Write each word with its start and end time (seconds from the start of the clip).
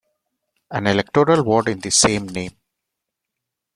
An 0.71 0.87
electoral 0.87 1.43
ward 1.43 1.67
in 1.67 1.77
the 1.81 1.91
same 1.91 2.25
name. 2.25 2.53